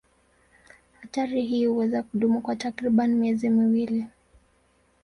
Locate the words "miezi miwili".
3.13-4.05